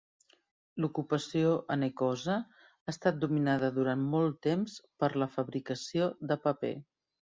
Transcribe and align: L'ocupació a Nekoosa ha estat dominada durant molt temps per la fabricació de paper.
L'ocupació 0.83 1.51
a 1.75 1.75
Nekoosa 1.81 2.37
ha 2.61 2.93
estat 2.95 3.19
dominada 3.25 3.69
durant 3.77 4.07
molt 4.15 4.41
temps 4.47 4.79
per 5.05 5.11
la 5.25 5.29
fabricació 5.37 6.09
de 6.33 6.39
paper. 6.49 6.73